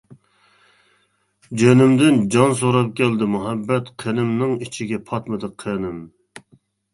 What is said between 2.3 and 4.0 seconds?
جان سوراپ كەلدى مۇھەببەت،